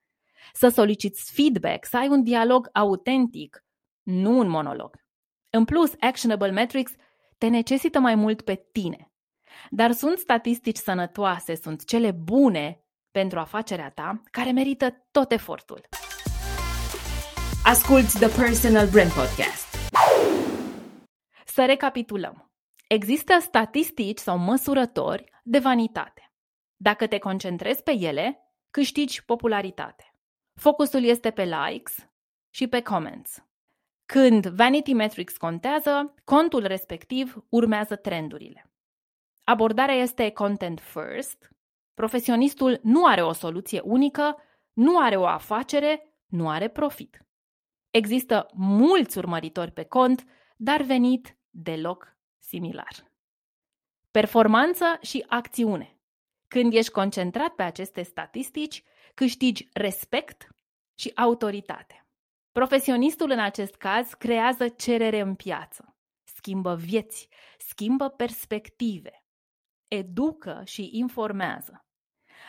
Să 0.53 0.69
soliciți 0.69 1.33
feedback, 1.33 1.85
să 1.85 1.97
ai 1.97 2.09
un 2.09 2.23
dialog 2.23 2.69
autentic, 2.73 3.65
nu 4.03 4.39
un 4.39 4.49
monolog. 4.49 5.07
În 5.51 5.65
plus, 5.65 5.93
actionable 6.01 6.51
metrics 6.51 6.93
te 7.39 7.49
necesită 7.49 7.99
mai 7.99 8.15
mult 8.15 8.41
pe 8.41 8.67
tine. 8.73 9.13
Dar 9.71 9.93
sunt 9.93 10.19
statistici 10.19 10.77
sănătoase, 10.77 11.55
sunt 11.55 11.85
cele 11.85 12.11
bune 12.11 12.85
pentru 13.11 13.39
afacerea 13.39 13.91
ta 13.91 14.23
care 14.31 14.51
merită 14.51 15.07
tot 15.11 15.33
efortul. 15.33 15.81
Asculți 17.65 18.19
The 18.19 18.41
Personal 18.41 18.89
Brand 18.89 19.13
Podcast. 19.13 19.77
Să 21.45 21.65
recapitulăm. 21.65 22.53
Există 22.89 23.39
statistici 23.41 24.19
sau 24.19 24.39
măsurători 24.39 25.25
de 25.43 25.59
vanitate. 25.59 26.33
Dacă 26.77 27.07
te 27.07 27.19
concentrezi 27.19 27.83
pe 27.83 27.93
ele, 27.93 28.39
câștigi 28.71 29.25
popularitate. 29.25 30.15
Focusul 30.55 31.05
este 31.05 31.31
pe 31.31 31.45
likes 31.45 32.09
și 32.51 32.67
pe 32.67 32.83
comments. 32.83 33.48
Când 34.13 34.47
Vanity 34.47 34.93
Metrics 34.93 35.37
contează, 35.37 36.15
contul 36.25 36.67
respectiv 36.67 37.45
urmează 37.49 37.97
trendurile. 37.97 38.71
Abordarea 39.45 39.95
este 39.95 40.31
content 40.31 40.81
first, 40.81 41.49
Profesionistul 41.99 42.81
nu 42.83 43.07
are 43.07 43.23
o 43.23 43.33
soluție 43.33 43.81
unică, 43.81 44.43
nu 44.73 44.99
are 44.99 45.17
o 45.17 45.27
afacere, 45.27 46.15
nu 46.27 46.49
are 46.49 46.69
profit. 46.69 47.27
Există 47.91 48.47
mulți 48.55 49.19
urmăritori 49.19 49.71
pe 49.71 49.85
cont, 49.85 50.25
dar 50.57 50.83
venit 50.83 51.37
deloc 51.51 52.17
similar. 52.39 53.13
Performanță 54.11 54.85
și 55.01 55.25
acțiune. 55.29 56.01
Când 56.49 56.73
ești 56.73 56.93
concentrat 56.93 57.55
pe 57.55 57.63
aceste 57.63 58.03
statistici, 58.03 58.83
câștigi 59.15 59.69
respect 59.73 60.49
și 60.95 61.13
autoritate. 61.15 62.08
Profesionistul 62.59 63.31
în 63.31 63.39
acest 63.39 63.75
caz 63.75 64.13
creează 64.13 64.69
cerere 64.69 65.21
în 65.21 65.35
piață, 65.35 65.97
schimbă 66.25 66.75
vieți, 66.75 67.29
schimbă 67.59 68.09
perspective, 68.09 69.25
educă 69.89 70.63
și 70.65 70.89
informează. 70.93 71.87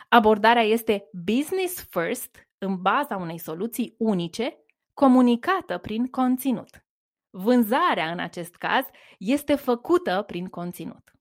Abordarea 0.08 0.62
este 0.62 1.08
business 1.24 1.86
first, 1.90 2.48
în 2.58 2.82
baza 2.82 3.16
unei 3.16 3.38
soluții 3.38 3.94
unice, 3.98 4.64
comunicată 4.94 5.78
prin 5.78 6.06
conținut. 6.06 6.84
Vânzarea, 7.30 8.10
în 8.10 8.18
acest 8.18 8.54
caz, 8.54 8.84
este 9.18 9.54
făcută 9.54 10.22
prin 10.26 10.46
conținut. 10.46 11.12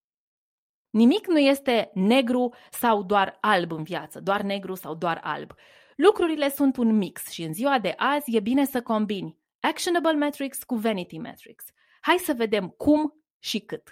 Nimic 0.89 1.27
nu 1.27 1.39
este 1.39 1.91
negru 1.93 2.53
sau 2.71 3.03
doar 3.03 3.37
alb 3.41 3.71
în 3.71 3.83
viață, 3.83 4.19
doar 4.19 4.41
negru 4.41 4.73
sau 4.73 4.95
doar 4.95 5.19
alb. 5.23 5.53
Lucrurile 6.01 6.49
sunt 6.49 6.77
un 6.77 6.97
mix 6.97 7.29
și 7.29 7.43
în 7.43 7.53
ziua 7.53 7.79
de 7.79 7.93
azi 7.97 8.35
e 8.35 8.39
bine 8.39 8.65
să 8.65 8.81
combini 8.81 9.37
Actionable 9.59 10.13
Metrics 10.13 10.63
cu 10.63 10.75
Vanity 10.75 11.17
Metrics. 11.17 11.65
Hai 12.01 12.17
să 12.17 12.33
vedem 12.33 12.67
cum 12.67 13.23
și 13.39 13.59
cât. 13.59 13.89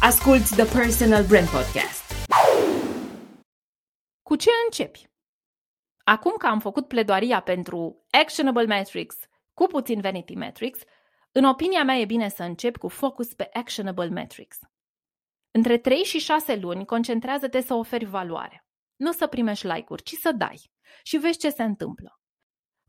Asculți 0.00 0.54
The 0.54 0.78
Personal 0.78 1.24
Brand 1.24 1.48
Podcast. 1.48 2.12
Cu 4.22 4.36
ce 4.36 4.50
începi? 4.64 5.10
Acum 6.04 6.34
că 6.38 6.46
am 6.46 6.60
făcut 6.60 6.88
pledoaria 6.88 7.40
pentru 7.40 8.06
Actionable 8.10 8.66
Metrics 8.66 9.16
cu 9.54 9.66
puțin 9.66 10.00
Vanity 10.00 10.34
Metrics, 10.34 10.78
în 11.32 11.44
opinia 11.44 11.84
mea 11.84 11.96
e 11.96 12.04
bine 12.04 12.28
să 12.28 12.42
încep 12.42 12.76
cu 12.76 12.88
focus 12.88 13.34
pe 13.34 13.48
Actionable 13.52 14.08
Metrics. 14.08 14.58
Între 15.50 15.78
3 15.78 16.04
și 16.04 16.18
6 16.18 16.56
luni, 16.56 16.84
concentrează-te 16.84 17.60
să 17.60 17.74
oferi 17.74 18.04
valoare. 18.04 18.67
Nu 18.98 19.12
să 19.12 19.26
primești 19.26 19.66
like-uri, 19.66 20.02
ci 20.02 20.12
să 20.12 20.32
dai. 20.32 20.70
Și 21.02 21.16
vezi 21.16 21.38
ce 21.38 21.50
se 21.50 21.62
întâmplă. 21.62 22.20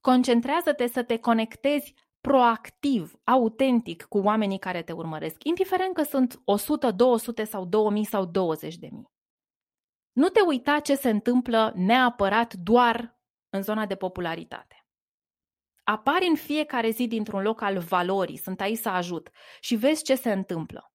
Concentrează-te 0.02 0.88
să 0.88 1.04
te 1.04 1.18
conectezi 1.18 1.94
proactiv, 2.22 3.14
autentic 3.24 4.04
cu 4.04 4.18
oamenii 4.18 4.60
care 4.60 4.82
te 4.82 4.92
urmăresc, 4.92 5.44
indiferent 5.44 5.94
că 5.94 6.04
sunt 6.04 6.42
100, 6.46 6.92
200 6.92 7.44
sau 7.44 7.66
2000 7.66 8.04
sau 8.04 8.26
20 8.26 8.76
de 8.76 8.90
mii. 8.92 9.12
Nu 10.12 10.30
te 10.30 10.42
uita 10.42 10.80
ce 10.80 10.96
se 10.96 11.10
întâmplă 11.10 11.74
neapărat 11.76 12.54
doar 12.54 13.20
în 13.50 13.62
zona 13.62 13.86
de 13.86 13.96
popularitate. 13.96 14.88
Apari 15.84 16.28
în 16.28 16.36
fiecare 16.36 16.90
zi 16.90 17.08
dintr-un 17.08 17.42
loc 17.42 17.62
al 17.62 17.78
valorii, 17.78 18.38
sunt 18.38 18.62
aici 18.62 18.78
să 18.78 18.90
ajut 18.90 19.30
și 19.60 19.76
vezi 19.76 20.04
ce 20.04 20.16
se 20.16 20.32
întâmplă. 20.32 20.94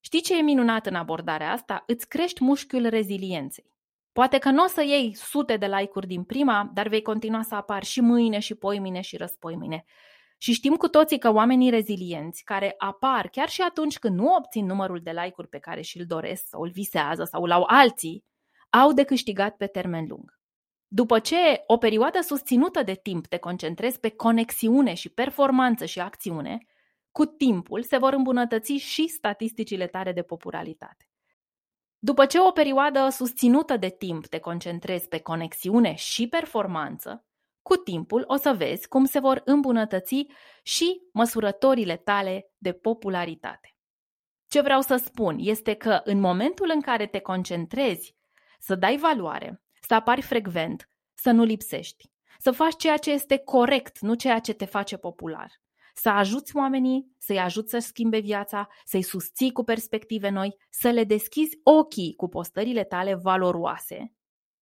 Știi 0.00 0.20
ce 0.20 0.38
e 0.38 0.42
minunat 0.42 0.86
în 0.86 0.94
abordarea 0.94 1.52
asta? 1.52 1.84
Îți 1.86 2.08
crești 2.08 2.44
mușchiul 2.44 2.86
rezilienței. 2.86 3.72
Poate 4.12 4.38
că 4.38 4.50
nu 4.50 4.64
o 4.64 4.66
să 4.66 4.82
iei 4.82 5.14
sute 5.14 5.56
de 5.56 5.66
like-uri 5.66 6.06
din 6.06 6.24
prima, 6.24 6.70
dar 6.74 6.88
vei 6.88 7.02
continua 7.02 7.42
să 7.42 7.54
apar 7.54 7.84
și 7.84 8.00
mâine 8.00 8.38
și 8.38 8.54
poimine 8.54 9.00
și 9.00 9.16
răspoimine. 9.16 9.84
Și 10.38 10.52
știm 10.52 10.74
cu 10.74 10.88
toții 10.88 11.18
că 11.18 11.32
oamenii 11.32 11.70
rezilienți, 11.70 12.44
care 12.44 12.74
apar 12.78 13.28
chiar 13.28 13.48
și 13.48 13.62
atunci 13.62 13.98
când 13.98 14.18
nu 14.18 14.34
obțin 14.34 14.66
numărul 14.66 15.00
de 15.00 15.10
like-uri 15.10 15.48
pe 15.48 15.58
care 15.58 15.80
și-l 15.80 16.04
doresc 16.06 16.46
sau 16.48 16.62
îl 16.62 16.70
visează 16.70 17.24
sau 17.24 17.42
îl 17.42 17.50
au 17.50 17.64
alții, 17.66 18.24
au 18.70 18.92
de 18.92 19.04
câștigat 19.04 19.56
pe 19.56 19.66
termen 19.66 20.06
lung. 20.08 20.40
După 20.88 21.18
ce 21.18 21.62
o 21.66 21.76
perioadă 21.76 22.20
susținută 22.20 22.82
de 22.82 22.94
timp 22.94 23.26
te 23.26 23.36
concentrezi 23.36 24.00
pe 24.00 24.08
conexiune 24.08 24.94
și 24.94 25.08
performanță 25.08 25.84
și 25.84 26.00
acțiune, 26.00 26.58
cu 27.10 27.24
timpul 27.24 27.82
se 27.82 27.98
vor 27.98 28.12
îmbunătăți 28.12 28.72
și 28.72 29.08
statisticile 29.08 29.86
tale 29.86 30.12
de 30.12 30.22
popularitate. 30.22 31.11
După 32.04 32.26
ce 32.26 32.40
o 32.40 32.50
perioadă 32.50 33.08
susținută 33.08 33.76
de 33.76 33.88
timp 33.88 34.26
te 34.26 34.38
concentrezi 34.38 35.08
pe 35.08 35.18
conexiune 35.18 35.94
și 35.94 36.28
performanță, 36.28 37.24
cu 37.62 37.76
timpul 37.76 38.24
o 38.26 38.36
să 38.36 38.54
vezi 38.56 38.88
cum 38.88 39.04
se 39.04 39.18
vor 39.18 39.42
îmbunătăți 39.44 40.26
și 40.62 41.02
măsurătorile 41.12 41.96
tale 41.96 42.50
de 42.58 42.72
popularitate. 42.72 43.76
Ce 44.46 44.60
vreau 44.60 44.80
să 44.80 44.96
spun 44.96 45.36
este 45.38 45.74
că 45.74 46.00
în 46.04 46.20
momentul 46.20 46.70
în 46.74 46.80
care 46.80 47.06
te 47.06 47.18
concentrezi 47.18 48.16
să 48.58 48.74
dai 48.74 48.96
valoare, 48.96 49.62
să 49.80 49.94
apari 49.94 50.22
frecvent, 50.22 50.88
să 51.14 51.30
nu 51.30 51.44
lipsești, 51.44 52.10
să 52.38 52.50
faci 52.50 52.76
ceea 52.76 52.96
ce 52.96 53.10
este 53.10 53.38
corect, 53.38 53.98
nu 53.98 54.14
ceea 54.14 54.38
ce 54.38 54.52
te 54.52 54.64
face 54.64 54.96
popular. 54.96 55.60
Să 55.94 56.08
ajuți 56.08 56.56
oamenii, 56.56 57.14
să-i 57.18 57.38
ajuți 57.38 57.70
să 57.70 57.78
schimbe 57.78 58.18
viața, 58.18 58.68
să-i 58.84 59.02
susții 59.02 59.52
cu 59.52 59.64
perspective 59.64 60.28
noi, 60.28 60.56
să 60.70 60.90
le 60.90 61.04
deschizi 61.04 61.60
ochii 61.62 62.14
cu 62.14 62.28
postările 62.28 62.84
tale 62.84 63.14
valoroase. 63.14 64.14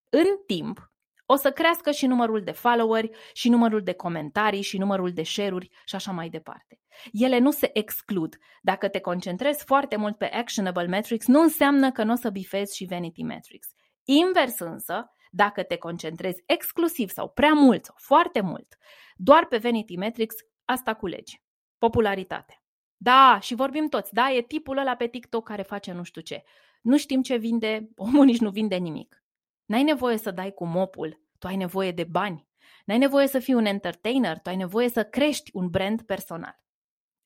În 0.09 0.27
timp, 0.47 0.93
O 1.33 1.37
să 1.37 1.51
crească 1.51 1.91
și 1.91 2.07
numărul 2.07 2.43
de 2.43 2.51
followeri, 2.51 3.11
și 3.33 3.49
numărul 3.49 3.83
de 3.83 3.93
comentarii, 3.93 4.63
și 4.63 4.79
numărul 4.79 5.13
de 5.13 5.23
share-uri 5.23 5.71
și 5.85 5.95
așa 5.95 6.13
mai 6.13 6.29
departe. 6.29 6.81
Ele 7.13 7.39
nu 7.39 7.51
se 7.51 7.71
exclud. 7.73 8.37
Dacă 8.63 8.89
te 8.89 9.01
concentrezi 9.01 9.65
foarte 9.65 9.97
mult 9.97 10.17
pe 10.19 10.25
actionable 10.25 10.87
metrics, 10.87 11.27
nu 11.27 11.41
înseamnă 11.41 11.93
că 11.93 12.05
nu 12.05 12.13
o 12.13 12.17
să 12.17 12.31
bifezi 12.31 12.77
și 12.77 12.87
vanity 12.87 13.23
metrics. 13.23 13.69
Invers 14.05 14.59
însă, 14.59 15.13
dacă 15.31 15.63
te 15.63 15.77
concentrezi 15.77 16.43
exclusiv 16.47 17.11
sau 17.11 17.29
prea 17.29 17.53
mult 17.53 17.85
sau 17.85 17.95
foarte 17.99 18.41
mult 18.41 18.77
doar 19.23 19.47
pe 19.47 19.57
vanity 19.59 19.97
metrics, 19.97 20.35
asta 20.71 20.95
culegi. 20.95 21.43
Popularitate. 21.79 22.63
Da, 22.97 23.39
și 23.43 23.55
vorbim 23.55 23.89
toți, 23.89 24.15
da, 24.15 24.31
e 24.31 24.43
tipul 24.43 24.79
ăla 24.79 24.95
pe 24.97 25.07
TikTok 25.07 25.45
care 25.45 25.63
face 25.63 25.93
nu 25.93 26.03
știu 26.03 26.21
ce. 26.21 26.45
Nu 26.83 26.99
știm 26.99 27.23
ce 27.23 27.37
vinde, 27.37 27.89
omul 27.97 28.25
nici 28.25 28.41
nu 28.41 28.51
vinde 28.51 28.77
nimic. 28.77 29.25
N-ai 29.65 29.83
nevoie 29.83 30.17
să 30.17 30.31
dai 30.31 30.53
cu 30.53 30.67
mopul, 30.67 31.21
tu 31.39 31.47
ai 31.47 31.57
nevoie 31.57 31.93
de 31.93 32.05
bani. 32.05 32.49
N-ai 32.85 32.99
nevoie 32.99 33.27
să 33.27 33.39
fii 33.39 33.55
un 33.55 33.65
entertainer, 33.65 34.39
tu 34.39 34.49
ai 34.49 34.57
nevoie 34.57 34.89
să 34.89 35.05
crești 35.05 35.51
un 35.53 35.69
brand 35.69 36.03
personal. 36.03 36.63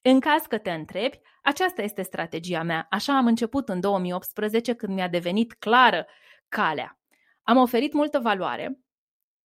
În 0.02 0.20
caz 0.20 0.42
că 0.42 0.58
te 0.58 0.70
întrebi, 0.70 1.20
aceasta 1.42 1.82
este 1.82 2.02
strategia 2.02 2.62
mea. 2.62 2.86
Așa 2.90 3.16
am 3.16 3.26
început 3.26 3.68
în 3.68 3.80
2018 3.80 4.74
când 4.74 4.94
mi-a 4.94 5.08
devenit 5.08 5.52
clară 5.52 6.06
calea. 6.48 6.98
Am 7.42 7.56
oferit 7.56 7.92
multă 7.92 8.18
valoare, 8.18 8.84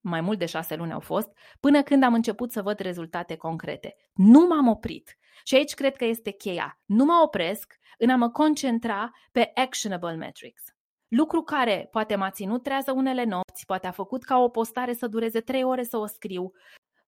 mai 0.01 0.21
mult 0.21 0.39
de 0.39 0.45
șase 0.45 0.75
luni 0.75 0.91
au 0.91 0.99
fost, 0.99 1.37
până 1.59 1.83
când 1.83 2.03
am 2.03 2.13
început 2.13 2.51
să 2.51 2.61
văd 2.61 2.79
rezultate 2.79 3.35
concrete. 3.35 3.95
Nu 4.13 4.47
m-am 4.47 4.67
oprit. 4.67 5.17
Și 5.43 5.55
aici 5.55 5.73
cred 5.73 5.95
că 5.95 6.05
este 6.05 6.31
cheia. 6.31 6.79
Nu 6.85 7.05
mă 7.05 7.21
opresc 7.23 7.79
în 7.97 8.09
a 8.09 8.15
mă 8.15 8.29
concentra 8.29 9.11
pe 9.31 9.51
actionable 9.55 10.15
metrics. 10.15 10.63
Lucru 11.07 11.41
care 11.41 11.87
poate 11.91 12.15
m-a 12.15 12.29
ținut 12.29 12.63
trează 12.63 12.91
unele 12.91 13.23
nopți, 13.23 13.65
poate 13.65 13.87
a 13.87 13.91
făcut 13.91 14.23
ca 14.23 14.37
o 14.37 14.49
postare 14.49 14.93
să 14.93 15.07
dureze 15.07 15.39
trei 15.39 15.63
ore 15.63 15.83
să 15.83 15.97
o 15.97 16.05
scriu, 16.05 16.51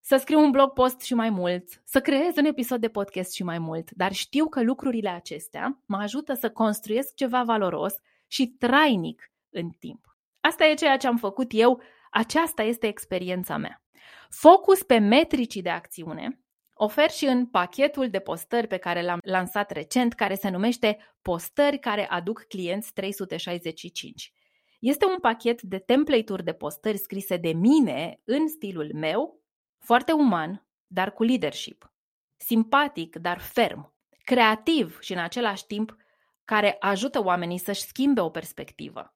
să 0.00 0.16
scriu 0.16 0.40
un 0.40 0.50
blog 0.50 0.72
post 0.72 1.00
și 1.00 1.14
mai 1.14 1.30
mult, 1.30 1.82
să 1.84 2.00
creez 2.00 2.36
un 2.36 2.44
episod 2.44 2.80
de 2.80 2.88
podcast 2.88 3.32
și 3.32 3.42
mai 3.42 3.58
mult, 3.58 3.90
dar 3.90 4.12
știu 4.12 4.48
că 4.48 4.62
lucrurile 4.62 5.08
acestea 5.08 5.82
mă 5.86 5.96
ajută 5.96 6.34
să 6.34 6.50
construiesc 6.50 7.14
ceva 7.14 7.42
valoros 7.42 7.94
și 8.26 8.46
trainic 8.46 9.32
în 9.50 9.70
timp. 9.70 10.16
Asta 10.40 10.64
e 10.64 10.74
ceea 10.74 10.96
ce 10.96 11.06
am 11.06 11.16
făcut 11.16 11.50
eu, 11.54 11.82
aceasta 12.12 12.62
este 12.62 12.86
experiența 12.86 13.56
mea. 13.56 13.82
Focus 14.30 14.82
pe 14.82 14.98
metricii 14.98 15.62
de 15.62 15.70
acțiune 15.70 16.42
ofer 16.74 17.10
și 17.10 17.24
în 17.24 17.46
pachetul 17.46 18.10
de 18.10 18.18
postări 18.18 18.66
pe 18.66 18.76
care 18.76 19.02
l-am 19.02 19.18
lansat 19.22 19.70
recent, 19.70 20.12
care 20.12 20.34
se 20.34 20.48
numește 20.48 20.98
Postări 21.22 21.78
care 21.78 22.08
aduc 22.08 22.44
clienți 22.48 22.92
365. 22.92 24.32
Este 24.78 25.06
un 25.06 25.18
pachet 25.20 25.62
de 25.62 25.78
template-uri 25.78 26.44
de 26.44 26.52
postări 26.52 26.98
scrise 26.98 27.36
de 27.36 27.52
mine 27.52 28.20
în 28.24 28.48
stilul 28.48 28.90
meu, 28.94 29.40
foarte 29.78 30.12
uman, 30.12 30.66
dar 30.86 31.12
cu 31.12 31.22
leadership. 31.22 31.92
Simpatic, 32.36 33.16
dar 33.16 33.38
ferm. 33.38 33.94
Creativ 34.24 35.00
și 35.00 35.12
în 35.12 35.18
același 35.18 35.66
timp 35.66 35.96
care 36.44 36.76
ajută 36.80 37.24
oamenii 37.24 37.58
să-și 37.58 37.82
schimbe 37.82 38.20
o 38.20 38.30
perspectivă. 38.30 39.14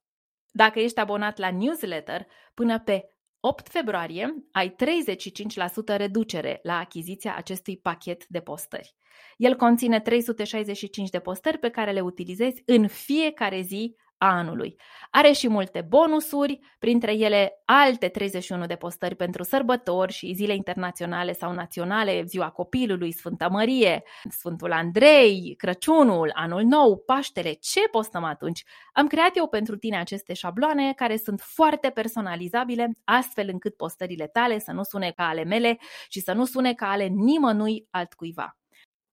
Dacă 0.57 0.79
ești 0.79 1.01
abonat 1.01 1.39
la 1.39 1.51
newsletter, 1.51 2.27
până 2.55 2.81
pe 2.81 3.11
8 3.41 3.69
februarie 3.69 4.35
ai 4.53 4.75
35% 5.95 5.97
reducere 5.97 6.61
la 6.63 6.79
achiziția 6.79 7.37
acestui 7.37 7.79
pachet 7.79 8.27
de 8.27 8.41
postări. 8.41 8.97
El 9.37 9.57
conține 9.57 10.01
365 10.01 11.09
de 11.09 11.19
postări 11.19 11.59
pe 11.59 11.69
care 11.69 11.93
le 11.93 12.01
utilizezi 12.01 12.63
în 12.67 12.87
fiecare 12.87 13.61
zi 13.61 13.97
a 14.19 14.37
anului. 14.37 14.77
Are 15.11 15.33
și 15.33 15.49
multe 15.49 15.87
bonusuri, 15.89 16.61
printre 16.79 17.13
ele 17.13 17.63
alte 17.65 18.09
31 18.09 18.67
de 18.67 18.75
postări 18.75 19.15
pentru 19.15 19.43
sărbători 19.43 20.13
și 20.13 20.35
zile 20.35 20.55
internaționale 20.55 21.33
sau 21.33 21.53
naționale, 21.53 22.23
Ziua 22.25 22.51
Copilului, 22.51 23.13
Sfânta 23.13 23.49
Mărie, 23.49 24.03
Sfântul 24.31 24.73
Andrei, 24.73 25.55
Crăciunul, 25.57 26.31
Anul 26.35 26.63
Nou, 26.63 26.97
Paștele. 27.07 27.53
Ce 27.53 27.81
postăm 27.91 28.25
atunci? 28.25 28.65
Am 28.93 29.07
creat 29.07 29.37
eu 29.37 29.49
pentru 29.49 29.77
tine 29.77 29.99
aceste 29.99 30.33
șabloane 30.33 30.93
care 30.93 31.17
sunt 31.17 31.41
foarte 31.41 31.91
personalizabile, 31.91 32.91
astfel 33.05 33.49
încât 33.53 33.77
postările 33.77 34.27
tale 34.27 34.59
să 34.59 34.73
nu 34.73 34.83
sune 34.83 35.11
ca 35.11 35.29
ale 35.29 35.45
mele 35.45 35.79
și 36.09 36.21
să 36.21 36.33
nu 36.33 36.45
sune 36.45 36.75
ca 36.75 36.91
ale 36.91 37.07
nimănui 37.07 37.87
altcuiva. 37.91 38.57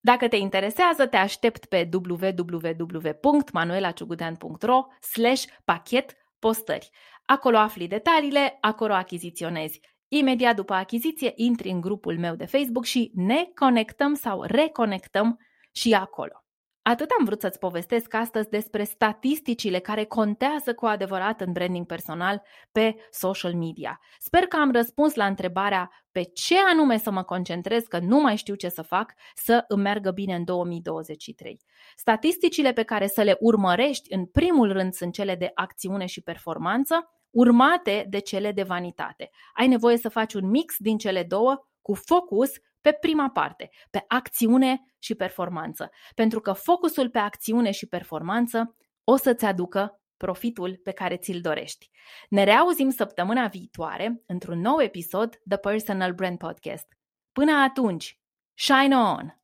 Dacă 0.05 0.27
te 0.27 0.35
interesează, 0.35 1.07
te 1.07 1.17
aștept 1.17 1.65
pe 1.65 1.89
www.manuelaciugudean.ro 1.93 4.85
slash 4.99 5.45
pachet 5.65 6.13
postări. 6.39 6.89
Acolo 7.25 7.57
afli 7.57 7.87
detaliile, 7.87 8.57
acolo 8.61 8.93
achiziționezi. 8.93 9.79
Imediat 10.07 10.55
după 10.55 10.73
achiziție 10.73 11.31
intri 11.35 11.69
în 11.69 11.81
grupul 11.81 12.19
meu 12.19 12.35
de 12.35 12.45
Facebook 12.45 12.85
și 12.85 13.11
ne 13.15 13.43
conectăm 13.55 14.13
sau 14.13 14.43
reconectăm 14.43 15.39
și 15.71 15.93
acolo. 15.93 16.42
Atât 16.83 17.09
am 17.19 17.25
vrut 17.25 17.41
să-ți 17.41 17.59
povestesc 17.59 18.13
astăzi 18.13 18.49
despre 18.49 18.83
statisticile 18.83 19.79
care 19.79 20.03
contează 20.03 20.73
cu 20.73 20.85
adevărat 20.85 21.41
în 21.41 21.51
branding 21.51 21.85
personal 21.85 22.41
pe 22.71 22.95
social 23.11 23.53
media. 23.53 23.99
Sper 24.19 24.41
că 24.47 24.57
am 24.57 24.71
răspuns 24.71 25.15
la 25.15 25.25
întrebarea 25.25 25.91
pe 26.11 26.23
ce 26.23 26.55
anume 26.71 26.97
să 26.97 27.11
mă 27.11 27.23
concentrez, 27.23 27.83
că 27.83 27.99
nu 27.99 28.21
mai 28.21 28.35
știu 28.35 28.55
ce 28.55 28.69
să 28.69 28.81
fac, 28.81 29.13
să 29.35 29.65
îmi 29.67 29.81
meargă 29.81 30.11
bine 30.11 30.35
în 30.35 30.43
2023. 30.43 31.61
Statisticile 31.95 32.73
pe 32.73 32.83
care 32.83 33.07
să 33.07 33.21
le 33.21 33.37
urmărești 33.39 34.13
în 34.13 34.25
primul 34.25 34.71
rând 34.71 34.93
sunt 34.93 35.13
cele 35.13 35.35
de 35.35 35.51
acțiune 35.53 36.05
și 36.05 36.21
performanță, 36.21 37.09
urmate 37.29 38.05
de 38.09 38.19
cele 38.19 38.51
de 38.51 38.63
vanitate. 38.63 39.29
Ai 39.53 39.67
nevoie 39.67 39.97
să 39.97 40.09
faci 40.09 40.33
un 40.33 40.49
mix 40.49 40.75
din 40.77 40.97
cele 40.97 41.23
două 41.23 41.67
cu 41.81 41.93
focus 41.93 42.51
pe 42.83 42.91
prima 42.91 43.29
parte, 43.29 43.69
pe 43.89 44.03
acțiune 44.07 44.83
și 44.99 45.15
performanță. 45.15 45.89
Pentru 46.15 46.39
că 46.39 46.53
focusul 46.53 47.09
pe 47.09 47.19
acțiune 47.19 47.71
și 47.71 47.87
performanță 47.87 48.75
o 49.03 49.15
să-ți 49.15 49.45
aducă 49.45 50.01
profitul 50.17 50.79
pe 50.83 50.91
care 50.91 51.17
ți-l 51.17 51.41
dorești. 51.41 51.89
Ne 52.29 52.43
reauzim 52.43 52.89
săptămâna 52.89 53.47
viitoare 53.47 54.23
într-un 54.25 54.59
nou 54.59 54.81
episod 54.81 55.39
The 55.47 55.57
Personal 55.57 56.13
Brand 56.13 56.37
Podcast. 56.37 56.87
Până 57.31 57.51
atunci, 57.51 58.19
shine 58.53 58.95
on! 58.95 59.42